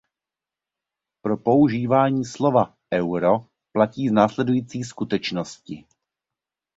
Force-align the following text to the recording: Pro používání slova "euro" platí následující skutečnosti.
Pro 1.21 1.37
používání 1.37 2.25
slova 2.25 2.77
"euro" 2.95 3.47
platí 3.73 4.09
následující 4.11 4.83
skutečnosti. 4.83 5.85